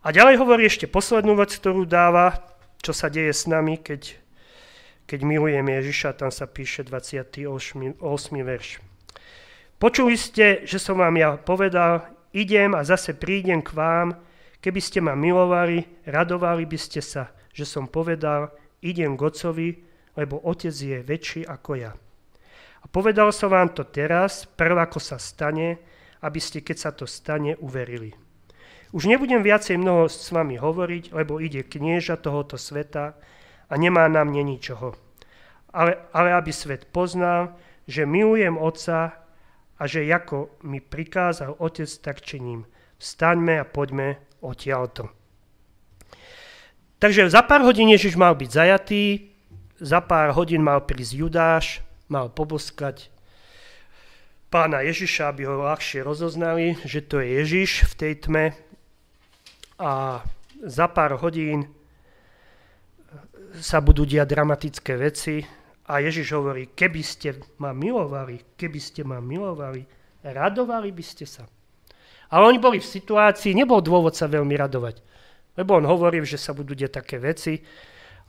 [0.04, 2.40] A ďalej hovorí ešte poslednú vec, ktorú dáva,
[2.78, 4.14] čo sa deje s nami, keď,
[5.04, 7.98] keď milujeme Ježiša, tam sa píše 28.
[7.98, 8.02] 8.
[8.46, 8.80] verš.
[9.78, 14.18] Počuli ste, že som vám ja povedal, idem a zase prídem k vám,
[14.58, 18.54] keby ste ma milovali, radovali by ste sa, že som povedal,
[18.86, 19.68] idem k Otcovi,
[20.14, 21.90] lebo Otec je väčší ako ja.
[22.78, 25.82] A povedal som vám to teraz, prv ako sa stane,
[26.22, 28.14] aby ste, keď sa to stane, uverili.
[28.94, 33.18] Už nebudem viacej mnoho s vami hovoriť, lebo ide knieža tohoto sveta
[33.66, 34.94] a nemá na mne ničoho.
[35.74, 37.58] Ale, ale aby svet poznal,
[37.90, 39.18] že milujem Otca
[39.76, 42.64] a že ako mi prikázal Otec, tak činím.
[43.02, 45.17] Vstaňme a poďme odtiaľto.
[46.98, 49.30] Takže za pár hodín Ježiš mal byť zajatý,
[49.78, 51.66] za pár hodín mal prísť Judáš,
[52.10, 53.06] mal poboskať
[54.50, 58.44] pána Ježiša, aby ho ľahšie rozoznali, že to je Ježiš v tej tme.
[59.78, 60.24] A
[60.58, 61.70] za pár hodín
[63.62, 65.46] sa budú diať dramatické veci
[65.86, 69.86] a Ježiš hovorí, keby ste ma milovali, keby ste ma milovali,
[70.26, 71.46] radovali by ste sa.
[72.28, 75.00] Ale oni boli v situácii, nebol dôvod sa veľmi radovať,
[75.58, 77.58] lebo on hovoril, že sa budú diať také veci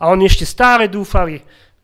[0.02, 1.38] a oni ešte stále dúfali,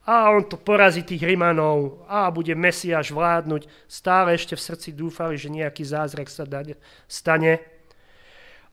[0.05, 3.65] a on to porazí tých Rimanov a bude Mesiáš vládnuť.
[3.89, 6.45] Stále ešte v srdci dúfali, že nejaký zázrak sa
[7.10, 7.58] stane.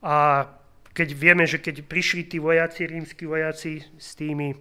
[0.05, 0.45] A
[0.93, 4.53] keď vieme, že keď prišli tí vojaci, rímsky vojaci s tými,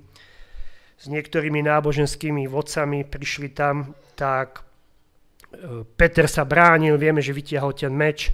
[0.97, 4.65] s niektorými náboženskými vodcami, prišli tam, tak
[5.53, 8.33] e, Peter sa bránil, vieme, že vytiahol ten meč,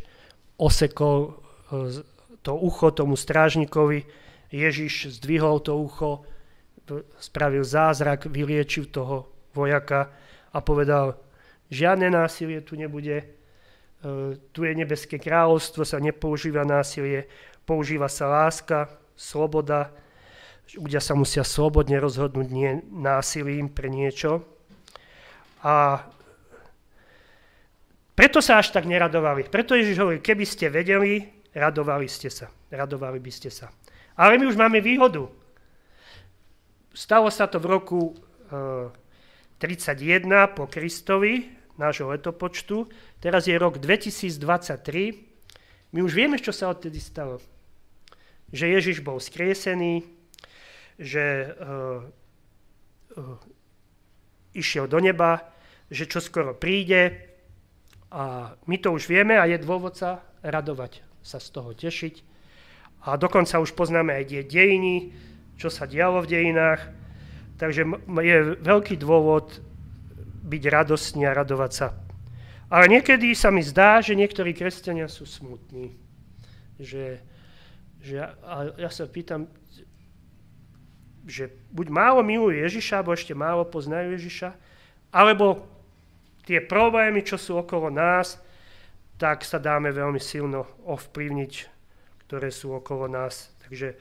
[0.63, 1.43] osekol
[1.75, 2.07] e,
[2.43, 4.07] to ucho tomu strážnikovi,
[4.49, 6.25] Ježiš zdvihol to ucho,
[7.21, 10.09] spravil zázrak, vyliečil toho vojaka
[10.53, 11.21] a povedal,
[11.69, 13.27] žiadne násilie tu nebude, e,
[14.57, 17.29] tu je nebeské kráľovstvo, sa nepoužíva násilie,
[17.69, 19.93] používa sa láska, sloboda,
[20.77, 24.45] ľudia sa musia slobodne rozhodnúť nie násilím pre niečo.
[25.61, 26.07] A
[28.17, 29.47] preto sa až tak neradovali.
[29.47, 32.47] Preto Ježiš hovorí, keby ste vedeli, radovali ste sa.
[32.71, 33.67] Radovali by ste sa.
[34.15, 35.27] Ale my už máme výhodu.
[36.95, 38.15] Stalo sa to v roku
[38.51, 38.91] uh,
[39.59, 42.91] eh, 31 po Kristovi, nášho letopočtu.
[43.23, 45.95] Teraz je rok 2023.
[45.95, 47.39] My už vieme, čo sa odtedy stalo.
[48.51, 50.03] Že Ježiš bol skriesený,
[50.99, 52.03] že uh,
[53.15, 53.39] uh,
[54.59, 55.55] išiel do neba,
[55.87, 57.31] že čo skoro príde.
[58.11, 62.25] A my to už vieme a je dôvod sa radovať, sa z toho tešiť.
[63.05, 65.13] A dokonca už poznáme aj tie dejiny,
[65.61, 66.81] čo sa dialo v dejinách.
[67.61, 67.85] Takže
[68.25, 69.61] je veľký dôvod
[70.49, 71.93] byť radostný a radovať sa.
[72.73, 75.93] Ale niekedy sa mi zdá, že niektorí kresťania sú smutní.
[76.81, 77.21] Že,
[78.01, 79.53] že a ja sa pýtam,
[81.29, 84.57] že buď málo milujú Ježiša, alebo ešte málo poznajú Ježiša,
[85.13, 85.69] alebo
[86.49, 88.41] tie problémy, čo sú okolo nás,
[89.19, 91.53] tak sa dáme veľmi silno ovplyvniť,
[92.25, 93.51] ktoré sú okolo nás.
[93.67, 93.99] Takže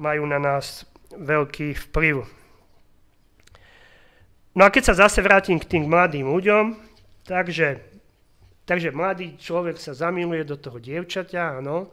[0.00, 2.24] majú na nás veľký vplyv.
[4.56, 6.74] No a keď sa zase vrátim k tým mladým ľuďom,
[7.28, 7.84] takže,
[8.66, 11.86] takže mladý človek sa zamiluje do toho dievčaťa, áno.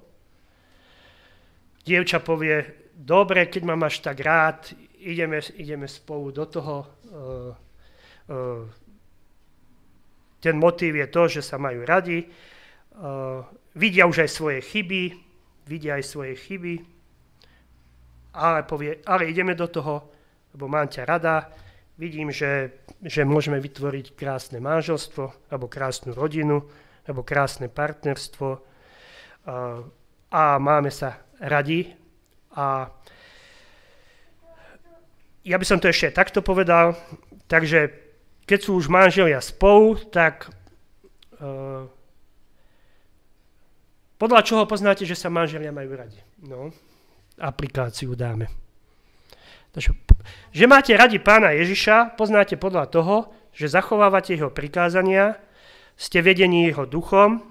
[1.85, 6.75] Dievča povie, dobre, keď ma máš tak rád, ideme, ideme spolu do toho.
[7.07, 7.53] Uh,
[8.31, 8.86] uh,
[10.39, 13.41] ten motív je to, že sa majú radi, uh,
[13.73, 15.13] vidia už aj svoje chyby,
[15.65, 16.81] vidia aj svoje chyby,
[18.37, 20.13] ale povie, ale ideme do toho,
[20.53, 21.49] lebo mám ťa rada,
[21.97, 26.61] vidím, že, že môžeme vytvoriť krásne manželstvo, alebo krásnu rodinu,
[27.09, 28.61] alebo krásne partnerstvo a,
[30.29, 31.89] a máme sa radi.
[32.53, 32.89] A
[35.47, 36.93] ja by som to ešte takto povedal,
[37.49, 38.06] takže
[38.47, 40.47] keď sú už manželia spolu, tak
[41.37, 41.83] uh,
[44.17, 46.17] podľa čoho poznáte, že sa manželia majú radi?
[46.41, 46.71] No,
[47.37, 48.49] aplikáciu dáme.
[50.49, 53.15] že máte radi pána Ježiša, poznáte podľa toho,
[53.53, 55.37] že zachovávate jeho prikázania,
[55.93, 57.45] ste vedení jeho duchom,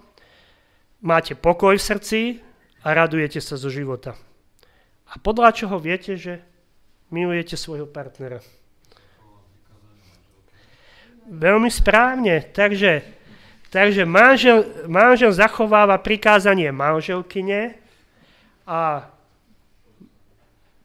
[1.05, 2.21] máte pokoj v srdci
[2.83, 4.19] a radujete sa zo života.
[5.07, 6.43] A podľa čoho viete, že
[7.15, 8.43] milujete svojho partnera.
[11.27, 12.47] Veľmi správne.
[12.55, 13.03] Takže,
[13.75, 17.75] takže manžel, manžel zachováva prikázanie manželkyne
[18.67, 19.11] a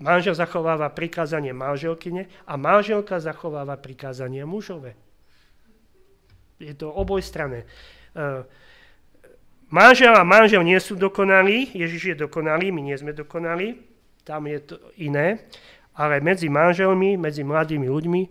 [0.02, 4.98] Manžel zachováva prikázanie manželkyne a manželka zachováva prikázanie mužove.
[6.58, 7.70] Je to obojstrané.
[8.18, 8.42] Uh,
[9.70, 13.78] manžel a manžel nie sú dokonalí, Ježiš je dokonalý, my nie sme dokonalí,
[14.26, 15.46] tam je to iné,
[15.94, 18.22] ale medzi manželmi, medzi mladými ľuďmi,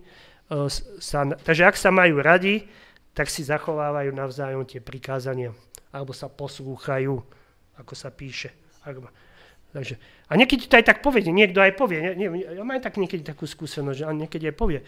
[0.99, 2.67] sa, takže ak sa majú radi,
[3.15, 5.55] tak si zachovávajú navzájom tie prikázania,
[5.95, 7.19] alebo sa poslúchajú,
[7.79, 8.51] ako sa píše.
[9.71, 9.95] Takže,
[10.27, 13.23] a niekedy to aj tak povie, niekto aj povie, nie, nie, ja mám tak niekedy
[13.23, 14.79] takú skúsenosť, že niekedy aj povie,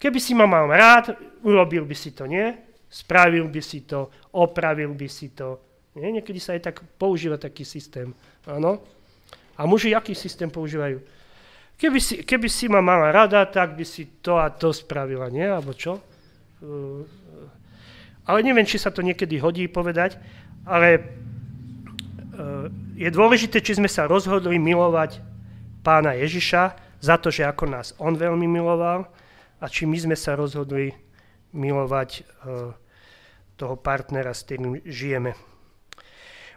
[0.00, 2.56] keby si ma mal rád, urobil by si to, nie?
[2.92, 5.60] Spravil by si to, opravil by si to.
[5.96, 6.12] Nie?
[6.12, 8.12] Niekedy sa aj tak používa taký systém.
[8.44, 8.84] Áno?
[9.56, 11.00] A muži aký systém používajú?
[11.82, 15.42] Keby si, keby si ma mala rada, tak by si to a to spravila, nie?
[15.42, 15.98] Alebo čo?
[16.62, 17.02] Uh,
[18.22, 20.14] ale neviem, či sa to niekedy hodí povedať,
[20.62, 21.02] ale
[22.96, 25.20] je dôležité, či sme sa rozhodli milovať
[25.82, 26.62] pána Ježiša
[27.02, 29.10] za to, že ako nás on veľmi miloval
[29.58, 30.94] a či my sme sa rozhodli
[31.52, 32.20] milovať e,
[33.58, 35.34] toho partnera, s ktorým žijeme.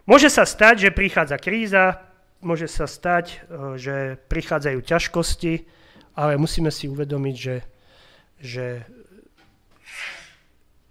[0.05, 1.97] Môže sa stať, že prichádza kríza,
[2.45, 3.37] môže sa stať, e,
[3.81, 5.53] že prichádzajú ťažkosti,
[6.13, 7.57] ale musíme si uvedomiť, že,
[8.39, 8.67] že,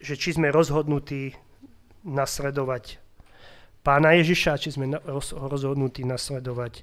[0.03, 1.38] že či sme rozhodnutí
[2.05, 3.01] nasledovať
[3.85, 4.99] pána Ježiša, či sme
[5.31, 6.83] rozhodnutí nasledovať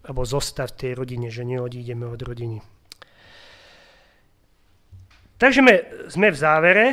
[0.00, 2.64] alebo zostať v tej rodine, že neodídeme od rodiny.
[5.40, 5.74] Takže sme,
[6.08, 6.86] sme v závere.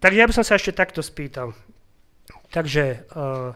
[0.00, 1.54] Takže ja by som sa ešte takto spýtal.
[2.50, 3.54] Takže uh,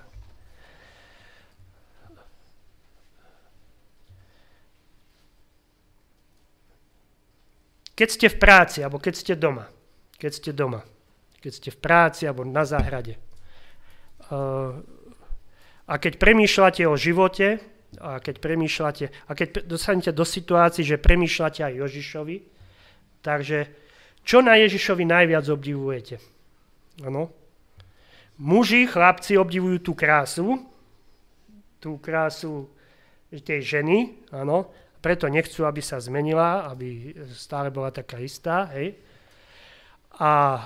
[7.94, 9.66] keď ste v práci alebo keď ste doma,
[10.18, 10.82] keď ste doma,
[11.38, 13.20] keď ste v práci alebo na záhrade.
[15.84, 17.60] A keď premýšľate o živote,
[18.00, 22.36] a keď premýšľate, a keď dostanete do situácií, že premýšľate aj Ježišovi,
[23.22, 23.70] takže
[24.24, 26.33] čo na Ježišovi najviac obdivujete?
[27.02, 27.34] Ano.
[28.38, 30.62] Muži, chlapci obdivujú tú krásu,
[31.82, 32.70] tú krásu
[33.30, 34.70] tej ženy, áno,
[35.02, 38.94] preto nechcú, aby sa zmenila, aby stále bola taká istá, hej.
[40.16, 40.64] A,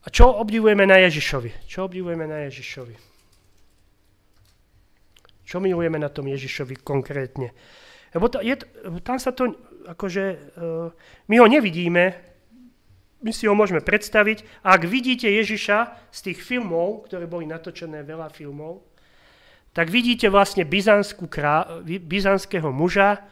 [0.00, 1.68] a čo obdivujeme na Ježišovi?
[1.68, 2.96] Čo obdivujeme na Ježišovi?
[5.44, 7.52] Čo milujeme na tom Ježišovi konkrétne?
[8.12, 8.56] Lebo to, je,
[9.04, 9.52] tam sa to,
[9.88, 10.24] akože,
[10.56, 10.92] uh,
[11.28, 12.16] my ho nevidíme,
[13.18, 14.62] my si ho môžeme predstaviť.
[14.62, 18.86] Ak vidíte Ježiša z tých filmov, ktoré boli natočené, veľa filmov,
[19.74, 20.66] tak vidíte vlastne
[21.30, 23.22] krá, byzantského muža,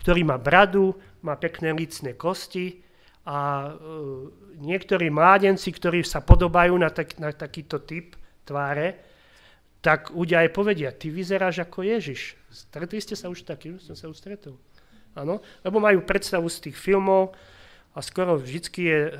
[0.00, 2.84] ktorý má bradu, má pekné licné kosti
[3.24, 4.28] a uh,
[4.60, 9.00] niektorí mládenci, ktorí sa podobajú na, tak, na takýto typ tváre,
[9.80, 12.36] tak ľudia aj povedia, ty vyzeráš ako Ježiš.
[12.48, 13.76] Stretli ste sa už takým?
[13.80, 14.56] Som sa už stretol.
[15.16, 15.40] Áno?
[15.60, 17.36] Lebo majú predstavu z tých filmov
[17.94, 19.12] a skoro vždycky je, e,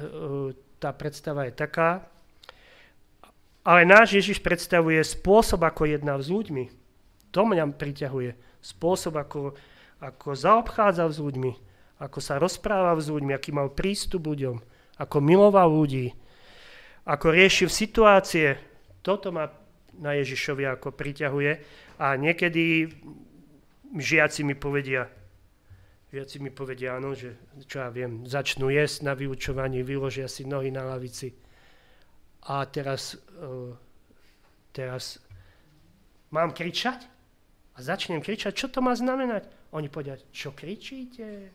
[0.82, 2.04] tá predstava je taká.
[3.64, 6.68] Ale náš Ježiš predstavuje spôsob, ako jedná s ľuďmi.
[7.32, 8.36] To mňa priťahuje.
[8.60, 9.56] Spôsob, ako,
[10.04, 11.52] ako zaobchádza s ľuďmi,
[12.02, 16.14] ako sa rozpráva s ľuďmi, aký mal prístup ľuďom ako miloval ľudí,
[17.04, 18.56] ako riešil situácie.
[19.04, 19.50] Toto ma
[19.98, 21.52] na Ježišovi ako priťahuje.
[22.00, 22.90] A niekedy
[23.94, 25.06] žiaci mi povedia,
[26.14, 27.34] žiaci mi povedia, áno, že
[27.66, 31.34] čo ja viem, začnú jesť na vyučovaní, vyložia si nohy na lavici.
[32.46, 33.74] A teraz, uh,
[34.70, 35.18] teraz
[36.30, 37.10] mám kričať?
[37.74, 39.50] A začnem kričať, čo to má znamenať?
[39.74, 41.50] Oni povedia, čo kričíte?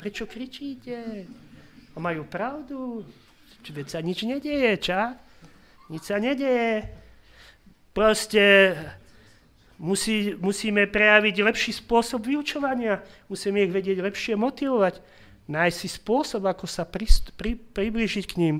[0.00, 1.28] Prečo kričíte?
[1.92, 3.04] A majú pravdu.
[3.68, 5.20] Veď sa nič nedieje, ča?
[5.92, 6.88] Nič sa nedieje.
[7.92, 8.72] Proste
[9.78, 13.00] musí, musíme prejaviť lepší spôsob vyučovania.
[13.30, 15.00] Musíme ich vedieť lepšie motivovať.
[15.48, 18.56] Nájsť si spôsob, ako sa prist, pri, priblížiť k ním.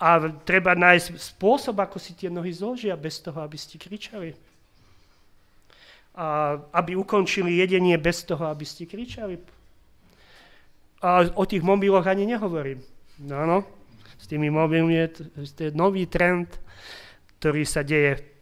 [0.00, 4.32] A treba nájsť spôsob, ako si tie nohy zložia, bez toho, aby ste kričali.
[6.16, 9.36] A aby ukončili jedenie bez toho, aby ste kričali.
[11.04, 12.80] A o tých mobiloch ani nehovorím.
[13.20, 13.58] No, no.
[14.16, 15.08] S tými mobilmi je
[15.52, 16.48] to je nový trend,
[17.36, 18.35] ktorý sa deje.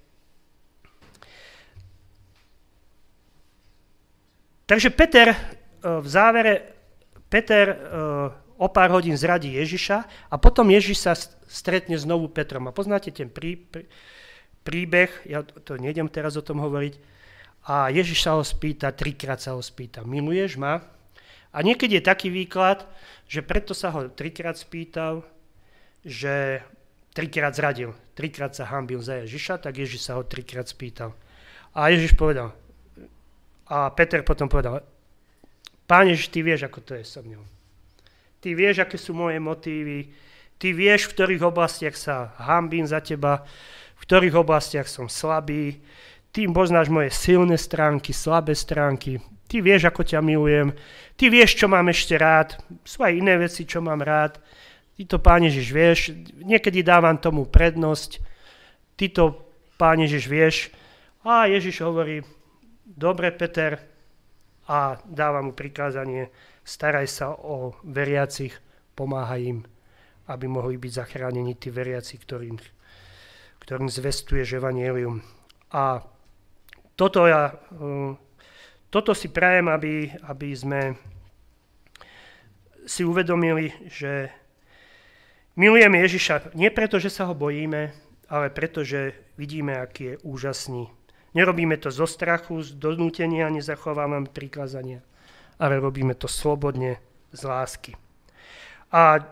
[4.65, 5.37] Takže Peter e,
[5.83, 6.73] v závere,
[7.29, 7.77] Peter e,
[8.57, 11.13] o pár hodín zradí Ježiša a potom Ježiš sa
[11.45, 12.71] stretne znovu Petrom.
[12.71, 13.85] A poznáte ten prí, prí,
[14.65, 16.97] príbeh, ja to nejdem teraz o tom hovoriť,
[17.65, 20.85] a Ježiš sa ho spýta, trikrát sa ho spýta, miluješ ma?
[21.49, 22.85] A niekedy je taký výklad,
[23.25, 25.25] že preto sa ho trikrát spýtal,
[26.05, 26.61] že
[27.17, 31.17] trikrát zradil, trikrát sa hambil za Ježiša, tak Ježiš sa ho trikrát spýtal.
[31.73, 32.53] A Ježiš povedal,
[33.69, 34.85] a Peter potom povedal,
[35.85, 37.45] Pán Ježiš, ty vieš, ako to je so mnou.
[38.41, 40.09] Ty vieš, aké sú moje motívy,
[40.57, 43.45] ty vieš, v ktorých oblastiach sa hambím za teba,
[43.97, 45.81] v ktorých oblastiach som slabý,
[46.33, 50.73] ty poznáš moje silné stránky, slabé stránky, ty vieš, ako ťa milujem,
[51.17, 54.41] ty vieš, čo mám ešte rád, sú aj iné veci, čo mám rád,
[54.97, 55.99] ty to, Pán Ježiš, vieš,
[56.41, 58.21] niekedy dávam tomu prednosť,
[58.97, 59.37] ty to,
[59.77, 60.57] Pán Ježiš, vieš,
[61.25, 62.21] a Ježiš hovorí,
[62.85, 63.81] dobre, Peter,
[64.65, 66.33] a dáva mu prikázanie,
[66.65, 68.57] staraj sa o veriacich,
[68.97, 69.59] pomáhaj im,
[70.29, 72.57] aby mohli byť zachránení tí veriaci, ktorým,
[73.61, 75.21] ktorým zvestuješ evanielium.
[75.77, 76.01] A
[76.97, 78.17] toto, ja, eh,
[78.89, 80.81] toto si prajem, aby, aby sme
[82.89, 84.33] si uvedomili, že
[85.57, 87.93] milujeme Ježiša nie preto, že sa ho bojíme,
[88.33, 90.89] ale preto, že vidíme, aký je úžasný.
[91.35, 95.03] Nerobíme to zo strachu, z donútenia, nezachovávame prikázania
[95.59, 96.99] ale robíme to slobodne
[97.31, 97.93] z lásky.
[98.95, 99.23] A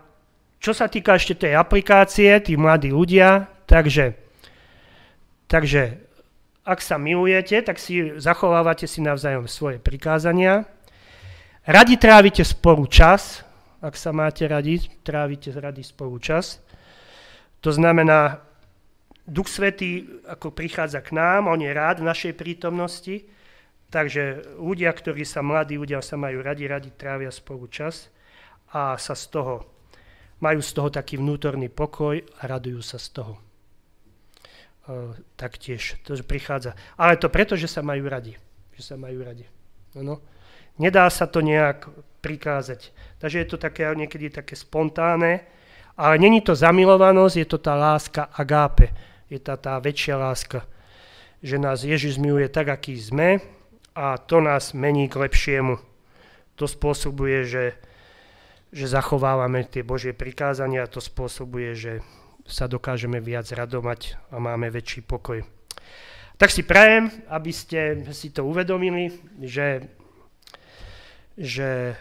[0.62, 4.14] čo sa týka ešte tej aplikácie, tí mladí ľudia, takže,
[5.50, 5.98] takže
[6.62, 10.62] ak sa milujete, tak si zachovávate si navzájom svoje prikázania.
[11.66, 13.42] Radi trávite spolu čas,
[13.82, 16.62] ak sa máte radi, trávite radi spolu čas.
[17.62, 18.38] To znamená,
[19.22, 23.22] Duch Svetý ako prichádza k nám, on je rád v našej prítomnosti,
[23.92, 28.08] Takže ľudia, ktorí sa, mladí ľudia sa majú radi, radi trávia spolu čas
[28.72, 29.68] a sa z toho,
[30.40, 33.36] majú z toho taký vnútorný pokoj a radujú sa z toho.
[34.88, 36.72] Uh, taktiež, to prichádza.
[36.96, 38.32] Ale to preto, že sa majú radi.
[38.72, 39.44] Že sa majú radi.
[39.92, 40.24] Ano.
[40.80, 41.84] Nedá sa to nejak
[42.24, 42.96] prikázať.
[43.20, 45.44] Takže je to také niekedy také spontánne,
[46.00, 49.11] ale není to zamilovanosť, je to tá láska agápe.
[49.32, 50.68] Je tá, tá väčšia láska,
[51.40, 53.40] že nás Ježiš miluje tak, aký sme,
[53.96, 55.80] a to nás mení k lepšiemu.
[56.60, 57.64] To spôsobuje, že,
[58.68, 61.92] že zachovávame tie Božie prikázania a to spôsobuje, že
[62.44, 65.40] sa dokážeme viac radovať a máme väčší pokoj.
[66.36, 69.88] Tak si prajem, aby ste si to uvedomili, že,
[71.40, 71.96] že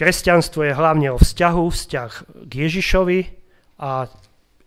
[0.00, 2.10] kresťanstvo je hlavne o vzťahu, vzťah
[2.48, 3.20] k Ježišovi
[3.84, 4.08] a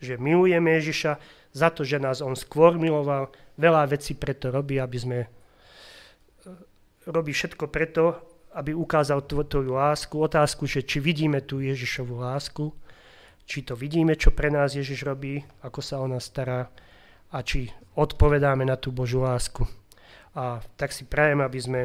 [0.03, 1.15] že milujeme Ježiša
[1.53, 3.29] za to, že nás on skôr miloval.
[3.55, 5.19] Veľa vecí preto robí, aby sme
[7.05, 8.17] robí všetko preto,
[8.57, 10.17] aby ukázal tvoju lásku.
[10.17, 12.73] Otázku, že či vidíme tú Ježišovú lásku,
[13.45, 16.73] či to vidíme, čo pre nás Ježiš robí, ako sa o nás stará
[17.33, 19.65] a či odpovedáme na tú Božú lásku.
[20.33, 21.81] A tak si prajem, aby sme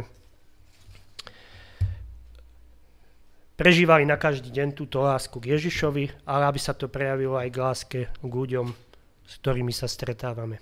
[3.58, 7.60] prežívali na každý deň túto lásku k Ježišovi, ale aby sa to prejavilo aj k
[7.60, 8.87] láske k ľuďom,
[9.28, 10.56] s ktorými sa stretávame.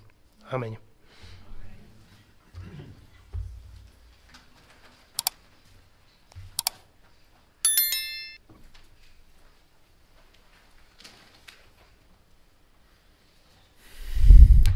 [0.51, 0.75] Amen.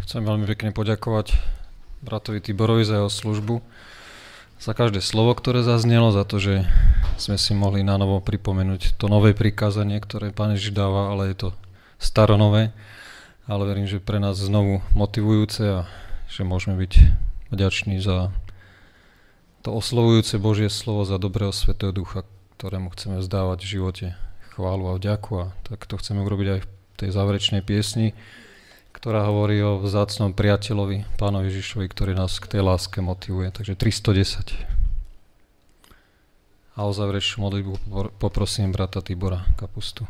[0.06, 1.38] Chcem veľmi pekne poďakovať
[2.02, 3.62] bratovi Tiborovi za jeho službu,
[4.58, 6.66] za každé slovo, ktoré zaznelo, za to, že
[7.14, 11.46] sme si mohli na novo pripomenúť to nové prikázanie, ktoré Pán Ježiš dáva, ale je
[11.46, 11.48] to
[12.02, 12.74] staronové.
[13.50, 15.90] Ale verím, že pre nás znovu motivujúce a
[16.30, 16.92] že môžeme byť
[17.50, 18.30] vďační za
[19.66, 22.22] to oslovujúce Božie slovo, za dobrého Svetého Ducha,
[22.56, 24.06] ktorému chceme vzdávať v živote
[24.54, 25.32] chválu a vďaku.
[25.34, 28.14] A tak to chceme urobiť aj v tej záverečnej piesni
[28.90, 33.48] ktorá hovorí o vzácnom priateľovi, pánovi Ježišovi, ktorý nás k tej láske motivuje.
[33.48, 34.52] Takže 310.
[36.76, 37.74] A o záverečnú modlitbu
[38.18, 40.04] poprosím brata Tibora Kapustu.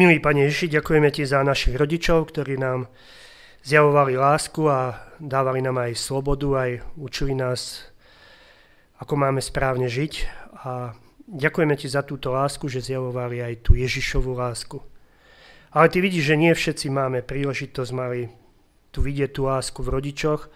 [0.00, 2.88] Milý Pane Ježiši, ďakujeme Ti za našich rodičov, ktorí nám
[3.60, 7.84] zjavovali lásku a dávali nám aj slobodu, aj učili nás,
[8.96, 10.24] ako máme správne žiť.
[10.64, 10.96] A
[11.28, 14.80] ďakujeme Ti za túto lásku, že zjavovali aj tú Ježišovú lásku.
[15.68, 18.32] Ale Ty vidíš, že nie všetci máme príležitosť mali
[18.96, 20.48] tu vidieť tú lásku v rodičoch,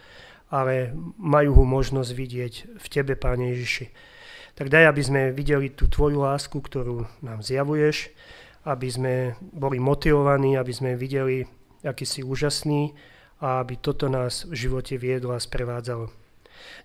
[0.49, 3.93] ale majú ho možnosť vidieť v Tebe, Pane Ježiši.
[4.57, 8.09] Tak daj, aby sme videli tú Tvoju lásku, ktorú nám zjavuješ,
[8.65, 11.45] aby sme boli motivovaní, aby sme videli,
[11.85, 12.97] aký si úžasný
[13.45, 16.09] a aby toto nás v živote viedlo a sprevádzalo.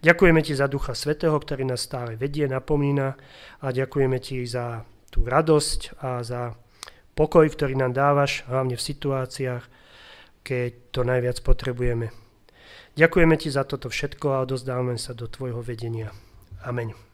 [0.03, 3.15] Ďakujeme Ti za Ducha Svetého, ktorý nás stále vedie, napomína
[3.63, 6.55] a ďakujeme Ti za tú radosť a za
[7.15, 9.63] pokoj, ktorý nám dávaš, hlavne v situáciách,
[10.43, 12.11] keď to najviac potrebujeme.
[12.99, 16.11] Ďakujeme Ti za toto všetko a odozdávame sa do Tvojho vedenia.
[16.63, 17.08] Amen.